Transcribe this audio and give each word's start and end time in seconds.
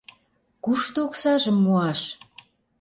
Кушто 0.63 0.97
оксажым 1.07 1.57
муаш? 1.63 1.99